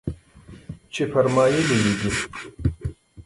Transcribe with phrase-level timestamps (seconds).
[0.93, 2.11] چې فرمايلي يې دي.